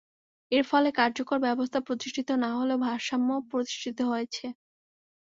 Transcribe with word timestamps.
এর 0.51 0.63
ফলে 0.69 0.89
কার্যকর 0.99 1.37
ব্যবস্থা 1.45 1.79
প্রতিষ্ঠিত 1.87 2.29
না 2.43 2.49
হলেও 2.57 2.77
ভারসাম্য 2.85 3.29
প্রতিষ্ঠিত 3.51 3.97
হয়েছে। 4.11 4.45